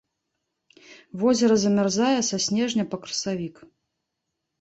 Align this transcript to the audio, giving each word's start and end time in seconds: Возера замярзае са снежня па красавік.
Возера 1.23 1.57
замярзае 1.63 2.21
са 2.29 2.37
снежня 2.47 2.83
па 2.95 3.01
красавік. 3.05 3.55